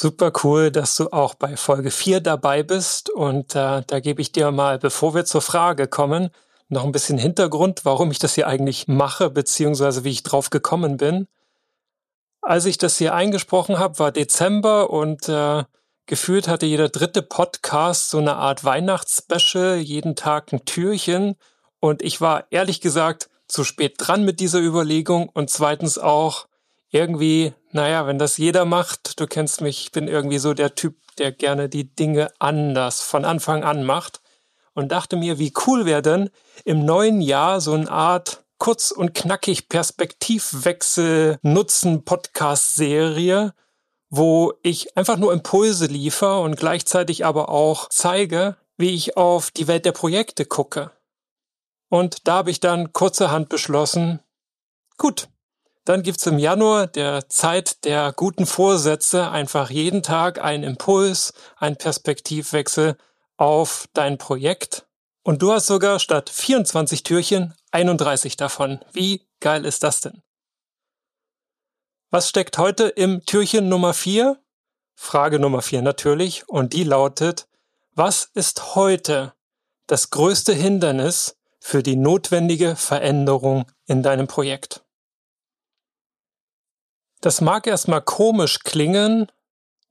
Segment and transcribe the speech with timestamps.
[0.00, 3.10] Super cool, dass du auch bei Folge 4 dabei bist.
[3.10, 6.30] Und äh, da gebe ich dir mal, bevor wir zur Frage kommen,
[6.68, 10.98] noch ein bisschen Hintergrund, warum ich das hier eigentlich mache, beziehungsweise wie ich drauf gekommen
[10.98, 11.26] bin.
[12.40, 15.64] Als ich das hier eingesprochen habe, war Dezember und äh,
[16.06, 21.34] gefühlt hatte jeder dritte Podcast so eine Art Weihnachtsspecial, jeden Tag ein Türchen.
[21.80, 26.46] Und ich war ehrlich gesagt zu spät dran mit dieser Überlegung und zweitens auch
[26.92, 30.96] irgendwie, naja, wenn das jeder macht, du kennst mich, ich bin irgendwie so der Typ,
[31.18, 34.20] der gerne die Dinge anders von Anfang an macht
[34.74, 36.30] und dachte mir, wie cool wäre denn
[36.64, 43.54] im neuen Jahr so eine Art kurz und knackig Perspektivwechsel nutzen Podcast Serie,
[44.10, 49.66] wo ich einfach nur Impulse liefere und gleichzeitig aber auch zeige, wie ich auf die
[49.66, 50.92] Welt der Projekte gucke.
[51.88, 54.20] Und da habe ich dann kurzerhand beschlossen,
[54.96, 55.28] gut,
[55.88, 61.76] dann gibt's im Januar der Zeit der guten Vorsätze einfach jeden Tag einen Impuls, einen
[61.76, 62.98] Perspektivwechsel
[63.38, 64.86] auf dein Projekt.
[65.22, 68.80] Und du hast sogar statt 24 Türchen 31 davon.
[68.92, 70.22] Wie geil ist das denn?
[72.10, 74.38] Was steckt heute im Türchen Nummer 4?
[74.94, 76.46] Frage Nummer 4 natürlich.
[76.50, 77.48] Und die lautet,
[77.94, 79.32] was ist heute
[79.86, 84.84] das größte Hindernis für die notwendige Veränderung in deinem Projekt?
[87.20, 89.30] Das mag erstmal komisch klingen,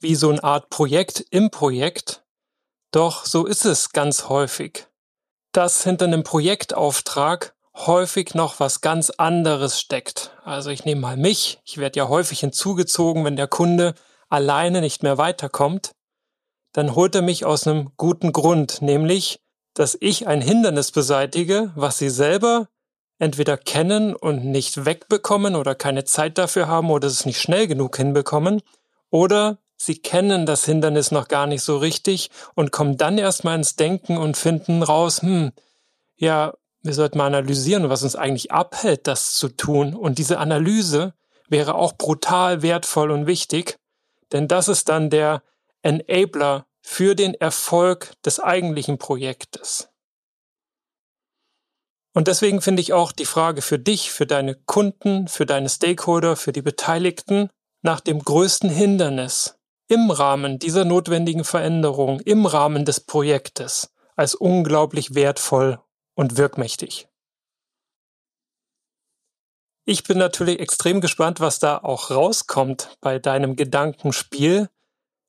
[0.00, 2.22] wie so eine Art Projekt im Projekt,
[2.92, 4.86] doch so ist es ganz häufig,
[5.52, 10.36] dass hinter einem Projektauftrag häufig noch was ganz anderes steckt.
[10.44, 13.94] Also ich nehme mal mich, ich werde ja häufig hinzugezogen, wenn der Kunde
[14.28, 15.92] alleine nicht mehr weiterkommt,
[16.72, 19.40] dann holt er mich aus einem guten Grund, nämlich,
[19.74, 22.68] dass ich ein Hindernis beseitige, was sie selber
[23.18, 27.96] entweder kennen und nicht wegbekommen oder keine Zeit dafür haben oder es nicht schnell genug
[27.96, 28.60] hinbekommen
[29.10, 33.76] oder sie kennen das Hindernis noch gar nicht so richtig und kommen dann erstmal ins
[33.76, 35.52] Denken und finden raus, hm,
[36.16, 39.94] ja, wir sollten mal analysieren, was uns eigentlich abhält, das zu tun.
[39.94, 41.14] Und diese Analyse
[41.48, 43.78] wäre auch brutal wertvoll und wichtig,
[44.32, 45.42] denn das ist dann der
[45.82, 49.88] Enabler für den Erfolg des eigentlichen Projektes.
[52.14, 56.36] Und deswegen finde ich auch die Frage für dich, für deine Kunden, für deine Stakeholder,
[56.36, 57.50] für die Beteiligten
[57.82, 59.58] nach dem größten Hindernis
[59.88, 65.80] im Rahmen dieser notwendigen Veränderung, im Rahmen des Projektes als unglaublich wertvoll
[66.14, 67.08] und wirkmächtig.
[69.84, 74.70] Ich bin natürlich extrem gespannt, was da auch rauskommt bei deinem Gedankenspiel,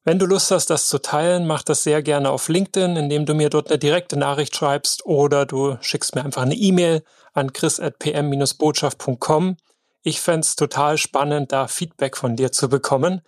[0.06, 3.34] wenn du Lust hast, das zu teilen, mach das sehr gerne auf LinkedIn, indem du
[3.34, 9.58] mir dort eine direkte Nachricht schreibst oder du schickst mir einfach eine E-Mail an chris.pm-botschaft.com.
[10.04, 13.22] Ich fände total spannend, da Feedback von dir zu bekommen,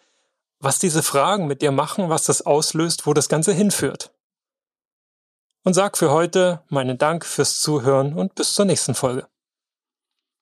[0.59, 4.11] was diese Fragen mit dir machen, was das auslöst, wo das Ganze hinführt.
[5.63, 9.25] Und sag für heute meinen Dank fürs Zuhören und bis zur nächsten Folge.